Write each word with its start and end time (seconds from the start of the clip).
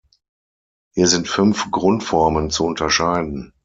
Hier 0.95 1.05
sind 1.07 1.27
fünf 1.27 1.69
Grundformen 1.69 2.49
zu 2.49 2.65
unterscheiden. 2.65 3.53